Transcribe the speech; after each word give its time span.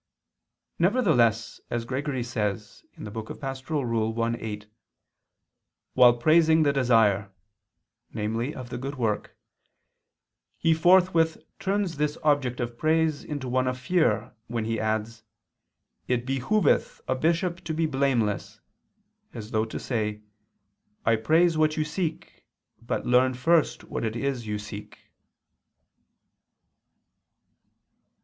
Nevertheless, 0.79 1.61
as 1.69 1.85
Gregory 1.85 2.23
says 2.23 2.83
(Pastor. 2.93 3.45
i, 4.19 4.35
8), 4.39 4.65
"while 5.93 6.17
praising 6.17 6.63
the 6.63 6.73
desire" 6.73 7.29
(namely 8.11 8.55
of 8.55 8.71
the 8.71 8.79
good 8.79 8.95
work) 8.95 9.37
"he 10.57 10.73
forthwith 10.73 11.37
turns 11.59 11.97
this 11.97 12.17
object 12.23 12.59
of 12.59 12.79
praise 12.79 13.23
into 13.23 13.47
one 13.47 13.67
of 13.67 13.77
fear, 13.79 14.33
when 14.47 14.65
he 14.65 14.79
adds: 14.79 15.21
It 16.07 16.25
behooveth... 16.25 17.01
a 17.07 17.13
bishop 17.13 17.63
to 17.65 17.71
be 17.75 17.85
blameless," 17.85 18.59
as 19.35 19.51
though 19.51 19.65
to 19.65 19.79
say: 19.79 20.23
"I 21.05 21.15
praise 21.15 21.59
what 21.59 21.77
you 21.77 21.83
seek, 21.85 22.47
but 22.81 23.05
learn 23.05 23.35
first 23.35 23.83
what 23.83 24.03
it 24.03 24.15
is 24.15 24.47
you 24.47 24.57
seek." 24.57 24.97